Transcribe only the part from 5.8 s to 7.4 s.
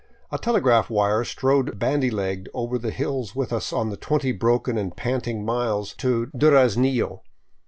to Duraznillo.